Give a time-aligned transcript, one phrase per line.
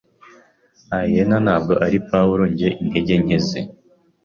[0.95, 3.59] Aineya ntabwo ari Pawulo njye intege nke ze